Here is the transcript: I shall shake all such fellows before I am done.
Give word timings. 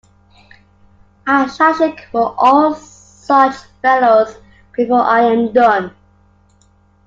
I 1.27 1.45
shall 1.45 1.75
shake 1.75 2.07
all 2.15 2.73
such 2.73 3.53
fellows 3.83 4.35
before 4.75 5.01
I 5.03 5.21
am 5.31 5.53
done. 5.53 5.95